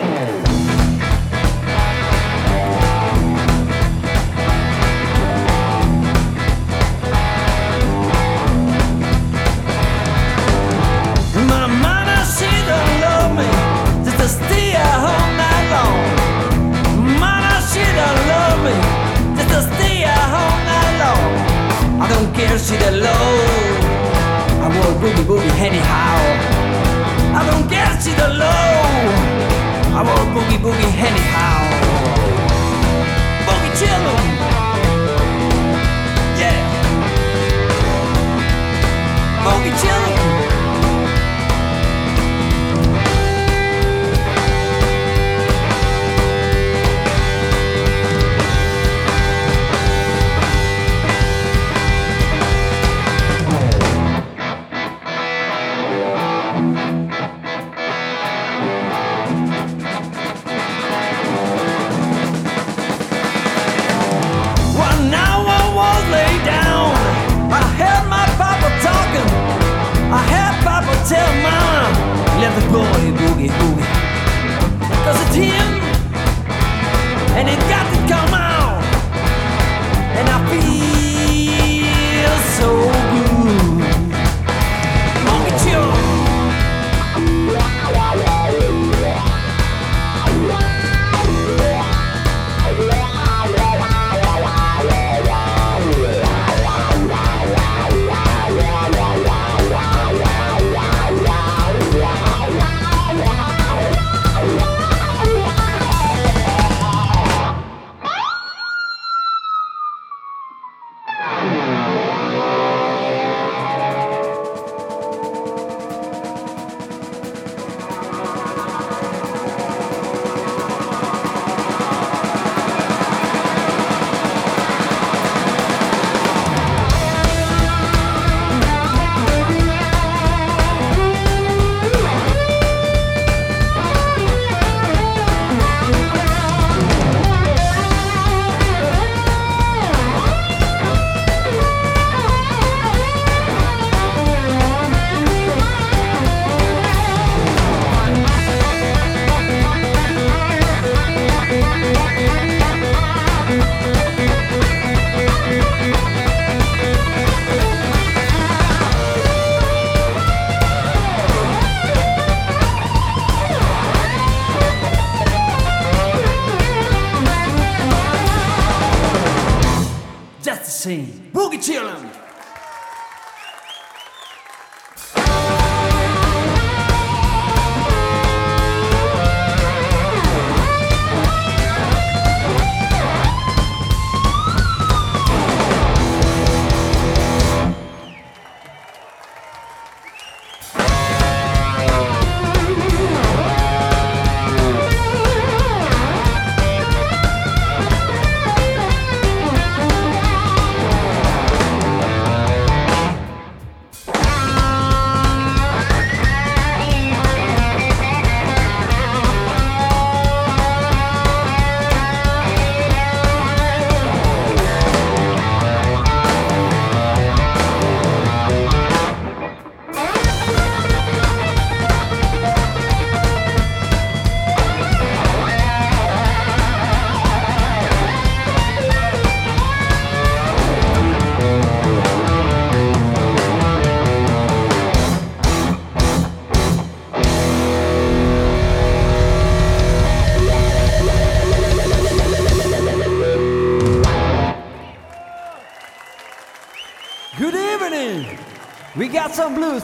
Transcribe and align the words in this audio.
My 0.00 0.47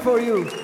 for 0.01 0.21
you. 0.21 0.64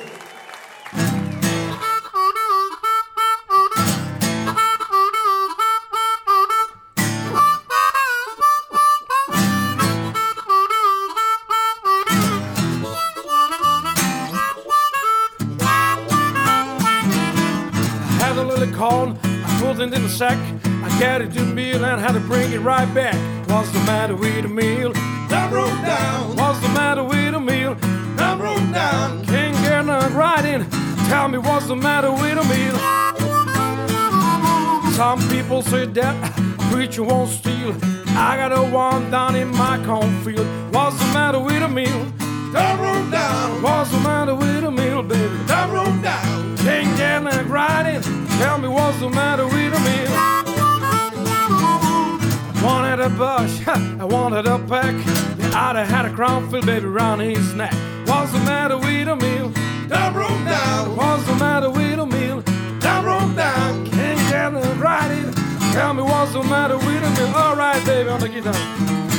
A 56.61 56.63
filled 56.63 56.67
baby 56.67 56.87
round 56.87 57.21
his 57.21 57.55
neck. 57.55 57.73
What's 58.07 58.33
the 58.33 58.39
matter 58.41 58.77
with 58.77 59.09
a 59.09 59.17
meal? 59.17 59.49
That 59.89 60.13
broke 60.13 60.45
down, 60.45 60.97
What's 60.97 61.27
the 61.27 61.35
matter 61.35 61.71
with 61.71 61.99
a 61.99 62.07
meal? 62.07 62.43
that 62.81 63.03
broke 63.03 63.37
down. 63.37 63.87
Can't 63.91 64.19
get 64.31 64.65
it 64.65 64.77
right. 64.79 65.35
Tell 65.73 65.95
me 65.95 66.03
what's 66.03 66.33
the 66.33 66.43
matter 66.43 66.77
with 66.77 67.03
the 67.03 67.11
meal? 67.11 67.35
All 67.35 67.57
right, 67.57 67.85
baby, 67.85 68.09
on 68.09 68.21
the 68.21 68.29
guitar. 68.29 69.10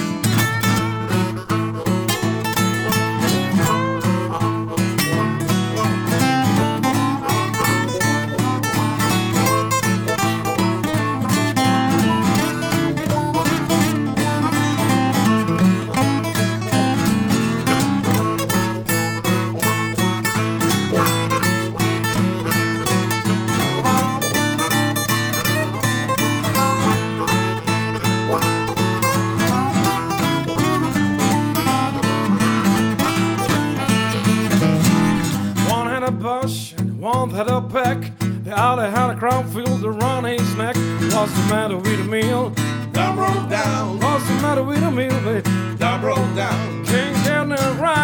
Peck. 37.71 38.11
The 38.43 38.57
other 38.57 38.89
had 38.89 39.11
a 39.11 39.15
crown 39.15 39.47
filled 39.49 39.85
around 39.85 40.25
his 40.25 40.55
neck. 40.55 40.75
What's 40.75 41.33
the 41.33 41.45
matter 41.49 41.77
with 41.77 41.97
the 41.97 42.03
meal? 42.03 42.49
That 42.91 43.15
broke 43.15 43.49
down, 43.49 43.99
What's 43.99 44.27
the 44.27 44.33
matter 44.41 44.63
with 44.63 44.81
the 44.81 44.91
meal, 44.91 45.19
baby? 45.21 45.49
that 45.77 46.01
broke 46.01 46.35
down. 46.35 46.85
Can't 46.85 47.15
get 47.25 47.47
no 47.47 47.55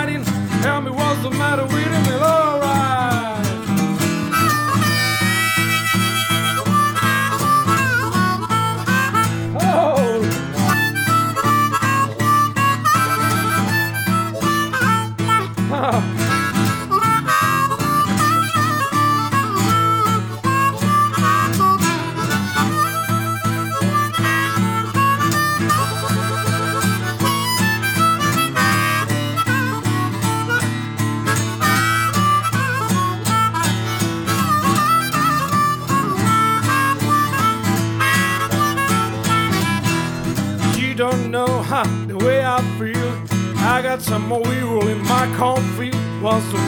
in. 0.08 0.24
Tell 0.64 0.82
me 0.82 0.92
what's 0.92 1.22
the 1.22 1.32
matter 1.32 1.64
with 1.64 1.92
the 1.94 2.12
meal? 2.12 2.24
All 2.24 2.47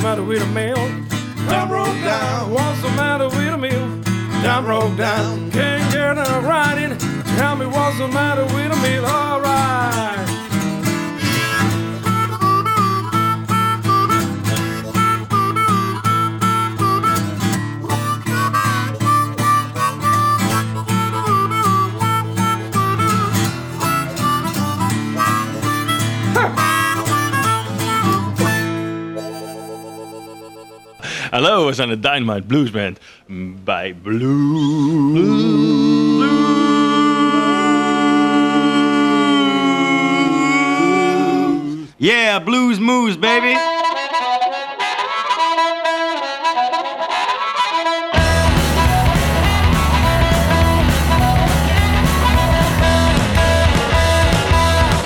matter 0.01 0.23
with 0.23 0.39
the 0.39 0.45
mail? 0.47 0.75
That 1.47 1.67
broke 1.67 1.87
down, 1.87 2.51
What's 2.51 2.81
the 2.81 2.89
matter 2.91 3.25
with 3.25 3.51
the 3.51 3.57
meal? 3.57 3.87
That 4.43 4.63
broke 4.63 4.95
down. 4.97 5.49
Hallo, 31.39 31.65
we 31.65 31.73
zijn 31.73 31.89
de 31.89 31.99
Dynamite 31.99 32.41
Blues 32.47 32.71
Band 32.71 32.99
mm, 33.27 33.55
bij 33.63 33.95
Blues. 34.01 35.19
Yeah, 41.97 42.43
Blues 42.43 42.79
moves, 42.79 43.19
baby. 43.19 43.55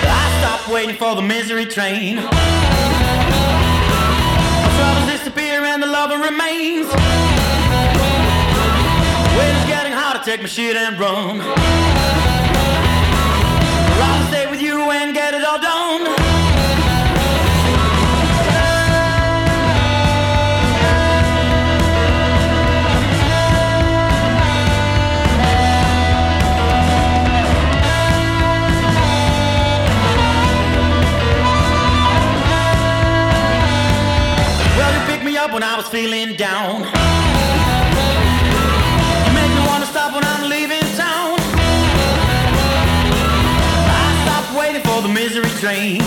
I 0.09 0.37
stopped 0.39 0.67
waiting 0.71 0.95
for 0.97 1.15
the 1.15 1.21
misery 1.21 1.65
train. 1.65 2.19
Lover 6.13 6.25
remains. 6.25 6.87
Weather's 9.35 9.65
getting 9.67 9.93
hot, 9.93 10.17
I 10.19 10.23
take 10.23 10.41
my 10.41 10.47
shit 10.47 10.75
and 10.75 10.99
run. 10.99 11.41
When 35.53 35.61
I 35.61 35.77
was 35.77 35.87
feeling 35.87 36.35
down. 36.35 36.79
You 39.25 39.33
make 39.33 39.51
me 39.53 39.61
wanna 39.67 39.85
stop 39.85 40.11
when 40.15 40.25
I'm 40.25 40.49
leaving 40.49 40.81
town. 40.97 41.37
I 44.01 44.03
stopped 44.23 44.57
waiting 44.57 44.81
for 44.81 45.03
the 45.03 45.09
misery 45.09 45.51
train. 45.61 46.01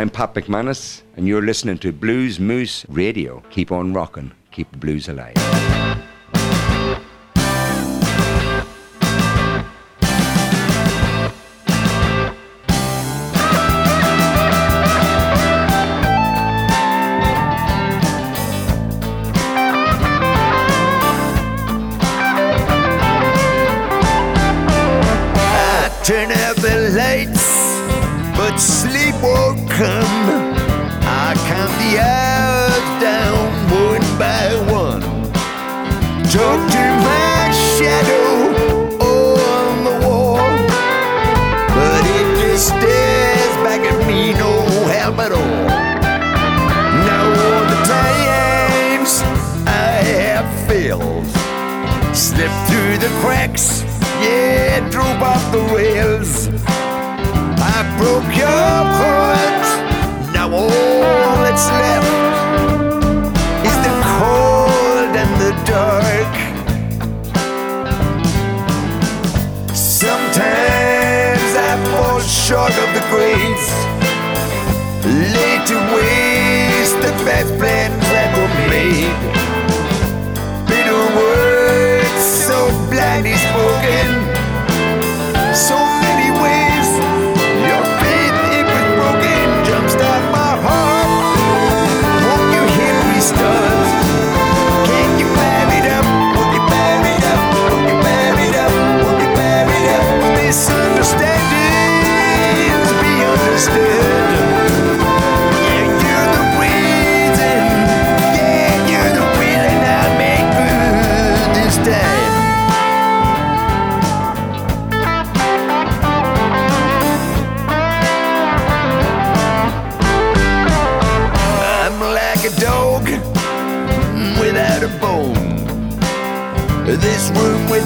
I'm 0.00 0.08
Pat 0.08 0.32
McManus, 0.32 1.02
and 1.18 1.28
you're 1.28 1.42
listening 1.42 1.76
to 1.80 1.92
Blues 1.92 2.40
Moose 2.40 2.86
Radio. 2.88 3.42
Keep 3.50 3.70
on 3.70 3.92
rocking, 3.92 4.32
keep 4.50 4.70
the 4.70 4.78
blues 4.78 5.10
alive. 5.10 5.36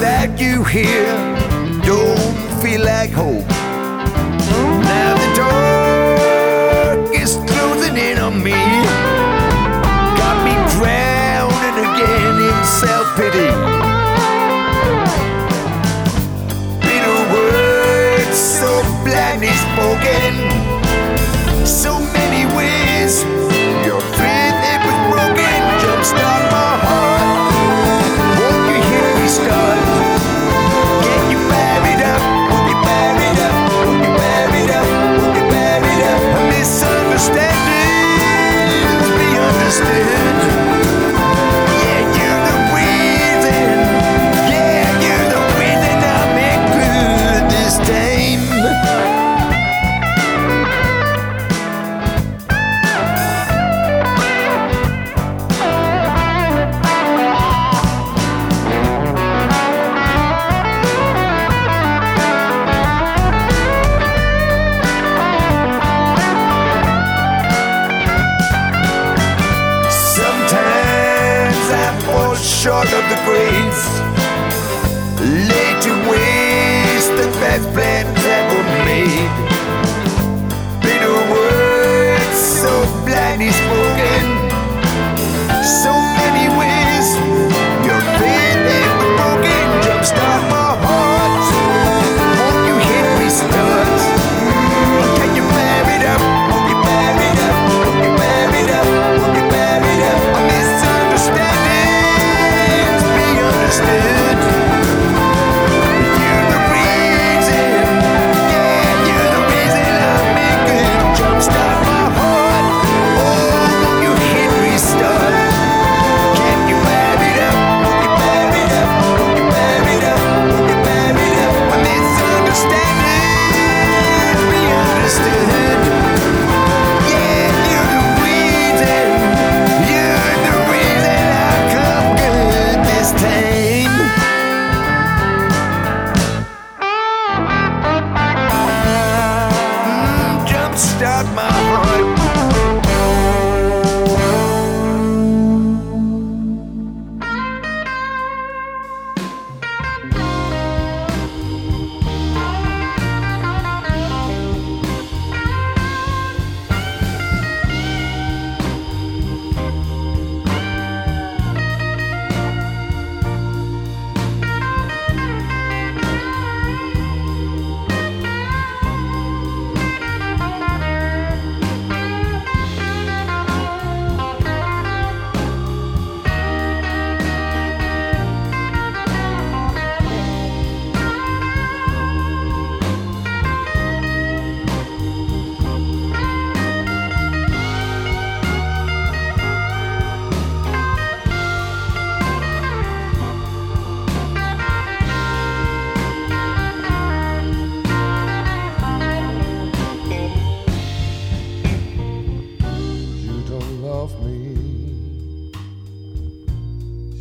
that 0.05 0.39
you 0.39 0.63
hear 0.63 1.07
don't 1.81 2.37
feel 2.61 2.81
like 2.81 3.09
hope 3.09 3.54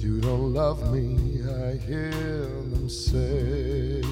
You 0.04 0.20
don't 0.20 0.52
love 0.52 0.92
me, 0.92 1.40
I 1.48 1.78
hear 1.78 2.10
them 2.10 2.90
say. 2.90 4.02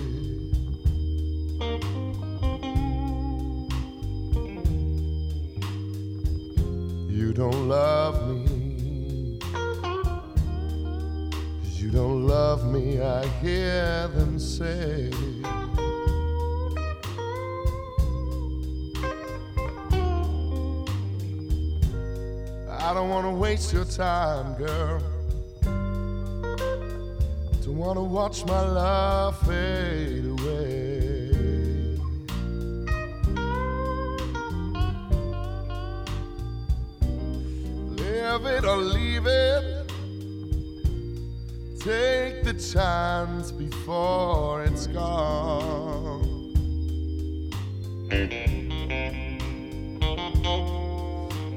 You 7.11 7.35
don't 7.35 7.69
love 7.69 8.27
me. 8.27 9.39
You 11.77 11.91
don't 11.91 12.27
love 12.27 12.65
me, 12.73 13.03
I 13.03 13.27
hear 13.43 14.09
them 14.17 14.39
say. 14.39 15.11
I 22.81 22.95
don't 22.95 23.11
wanna 23.11 23.35
waste 23.35 23.75
your 23.75 23.85
time, 23.85 24.55
girl. 24.55 25.12
Don't 27.73 27.81
wanna 27.81 28.05
watch 28.05 28.45
my 28.45 28.61
love 28.61 29.39
fade 29.47 30.27
away. 30.27 31.31
Live 37.97 38.45
it 38.45 38.65
or 38.67 38.77
leave 38.77 39.27
it. 39.27 39.91
Take 41.81 42.45
the 42.45 42.53
chance 42.53 43.51
before 43.51 44.65
it's 44.65 44.87
gone. 44.87 46.29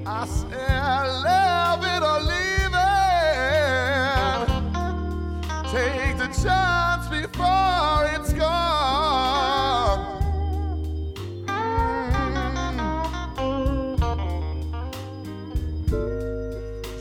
I 0.05 0.25
say, 0.25 1.09
love 1.25 1.83
it 1.83 2.01
or 2.01 2.19
leave 2.21 2.44
The 6.25 6.31
chance 6.41 7.07
before 7.07 8.09
it's 8.15 8.33
gone. 8.33 9.99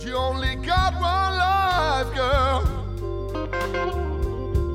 You 0.04 0.14
only 0.14 0.56
got 0.56 0.92
one 1.00 1.38
life, 1.38 2.14
girl. 2.14 2.64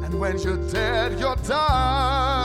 And 0.04 0.20
when 0.20 0.40
you're 0.40 0.68
dead, 0.72 1.20
you're 1.20 1.36
done. 1.36 2.39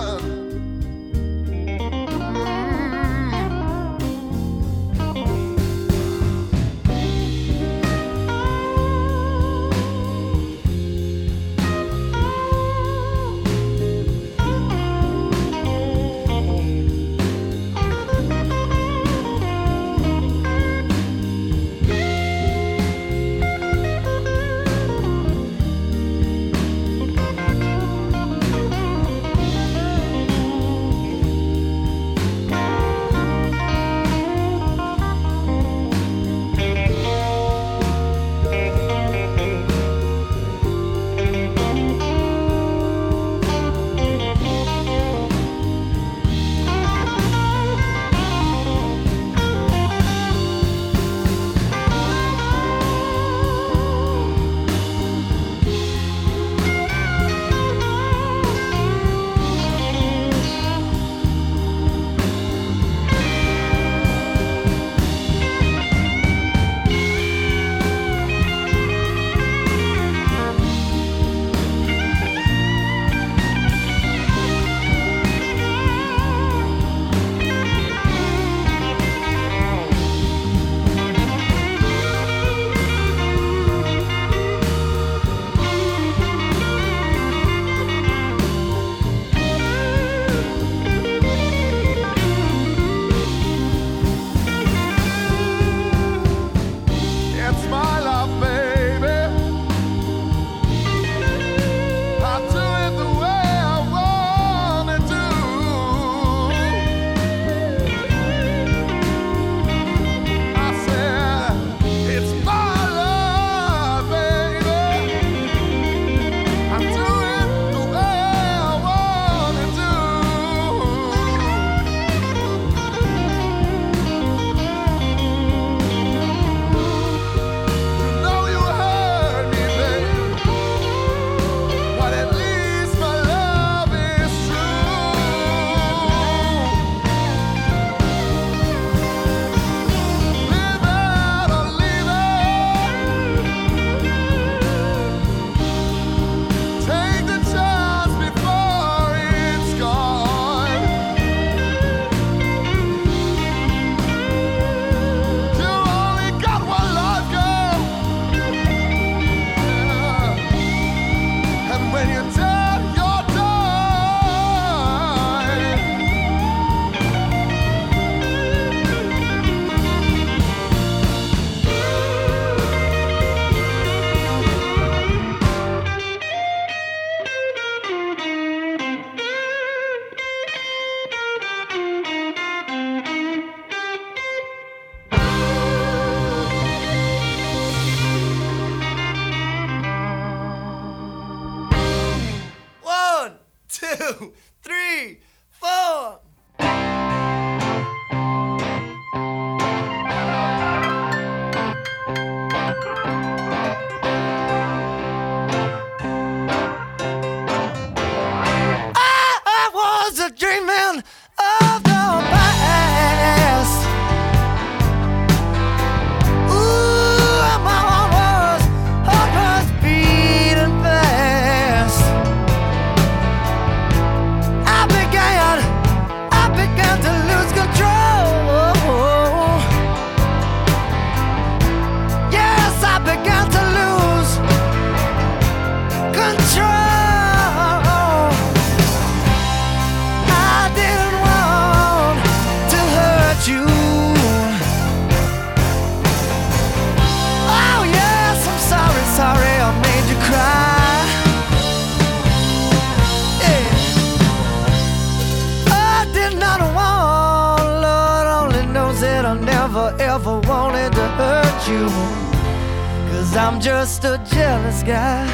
just 263.65 264.05
a 264.05 264.21
jealous 264.27 264.83
guy. 264.83 265.25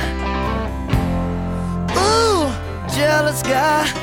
Ooh, 1.97 2.47
jealous 2.95 3.43
guy. 3.43 4.00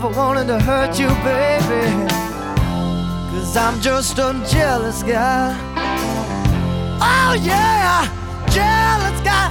never 0.00 0.16
wanted 0.16 0.46
to 0.46 0.60
hurt 0.60 0.96
you, 0.96 1.08
baby. 1.24 2.06
Cause 3.32 3.56
I'm 3.56 3.80
just 3.80 4.16
a 4.18 4.32
jealous 4.48 5.02
guy. 5.02 5.58
Oh, 7.00 7.34
yeah, 7.42 8.06
jealous 8.46 9.20
guy. 9.22 9.48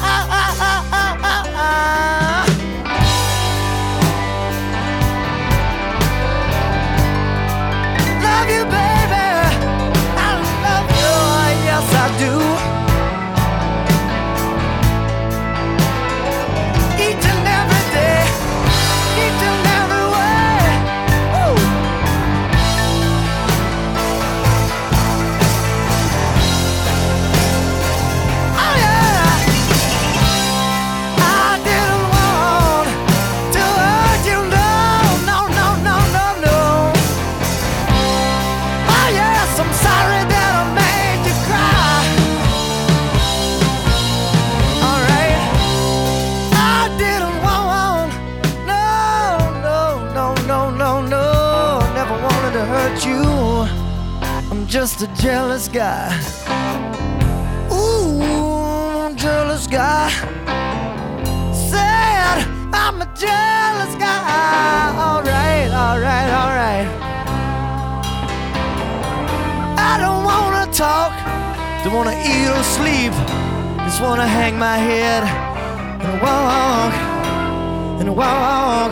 Love 8.23 8.49
you, 8.49 8.63
baby. 8.63 9.27
I 10.15 10.31
love 10.63 10.89
you. 11.01 11.12
Oh, 11.12 11.49
yes, 11.67 11.93
I 11.93 12.07
do. 12.19 12.66
hang 74.47 74.57
my 74.57 74.77
head 74.77 75.23
and 76.05 76.21
walk 76.21 76.93
and 77.99 78.15
walk. 78.15 78.91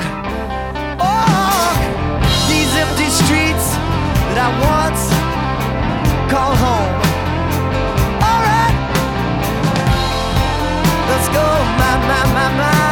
Walk 1.00 1.80
these 2.50 2.76
empty 2.84 3.10
streets 3.22 3.68
that 4.28 4.38
I 4.46 4.50
once 4.74 5.04
called 6.30 6.58
home. 6.66 6.96
All 8.28 8.42
right, 8.50 8.76
let's 11.10 11.28
go, 11.38 11.46
my, 11.80 11.94
my, 12.10 12.22
my, 12.34 12.58
my. 12.58 12.85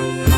I'm 0.00 0.29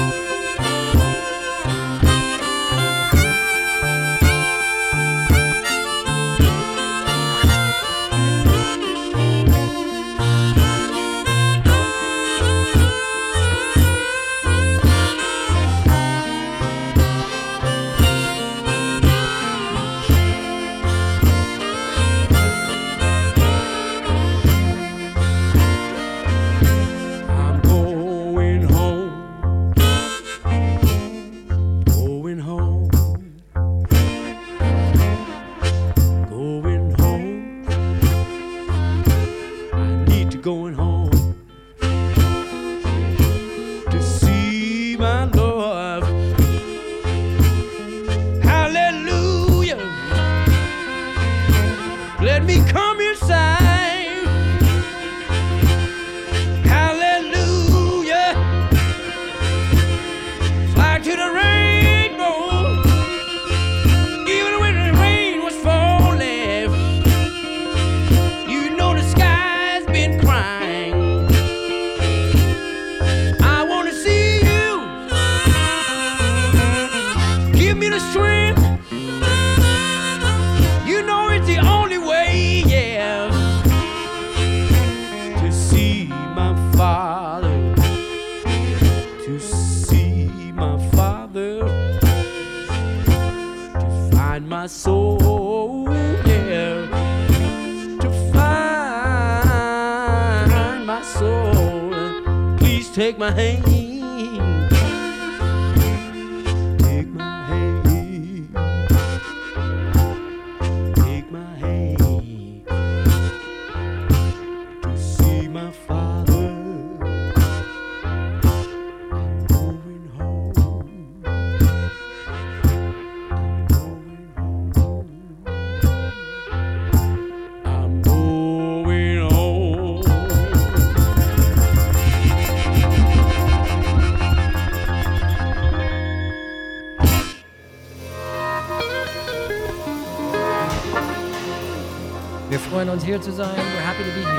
Uns 142.93 143.05
hier 143.05 143.19
zu 143.23 143.33
sein. 143.33 143.49
We're 143.57 143.81
happy 143.81 144.05
to 144.05 144.11
be 144.11 144.32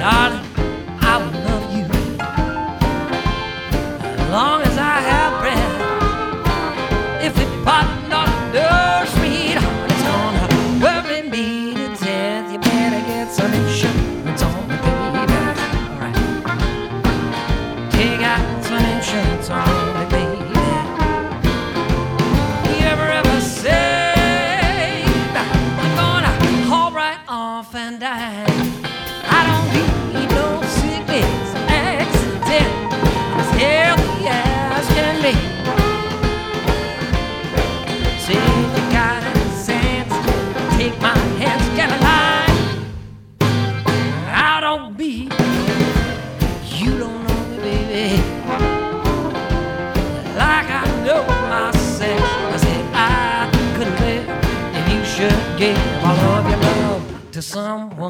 Darling, 0.00 0.46
I 1.00 1.14
will 1.20 1.34
love 1.48 1.66
you 1.76 1.84
as 4.04 4.30
long 4.30 4.62
as 4.62 4.76
I 4.78 5.00
have. 5.00 5.23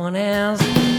one 0.05 0.17
else. 0.17 0.94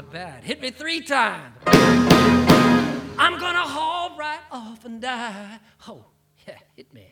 not 0.00 0.12
bad. 0.12 0.44
Hit 0.44 0.62
me 0.62 0.70
three 0.70 1.02
times. 1.02 1.54
I'm 1.66 3.38
gonna 3.38 3.58
haul 3.58 4.16
right 4.16 4.40
off 4.50 4.84
and 4.86 5.00
die. 5.00 5.58
Oh, 5.86 6.06
yeah, 6.46 6.56
hit 6.74 6.92
me. 6.94 7.06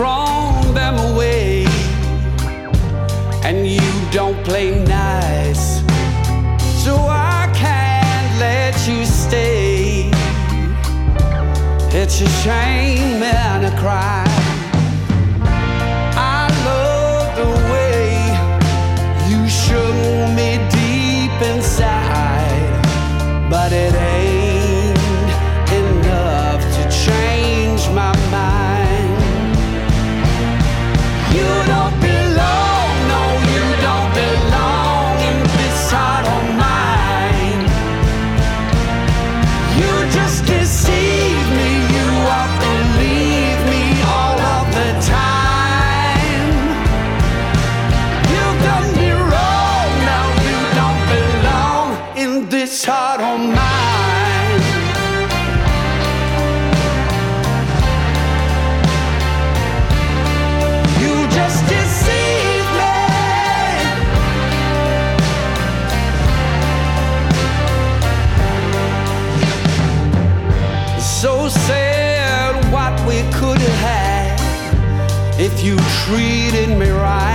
thrown 0.00 0.72
them 0.72 0.96
away. 1.12 1.66
And 3.44 3.66
you 3.66 3.90
don't 4.10 4.42
play 4.46 4.82
nice, 4.82 5.82
so 6.82 6.94
I 7.06 7.52
can't 7.54 8.32
let 8.40 8.74
you 8.88 9.04
stay. 9.04 10.10
It's 11.92 12.18
a 12.22 12.28
shame 12.42 13.22
and 13.22 13.66
a 13.66 13.78
crime. 13.78 14.29
Treating 76.10 76.76
me 76.76 76.90
right. 76.90 77.29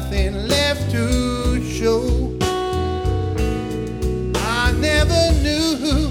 Nothing 0.00 0.34
left 0.48 0.90
to 0.90 1.62
show. 1.62 2.36
I 4.34 4.72
never 4.80 5.22
knew 5.40 6.10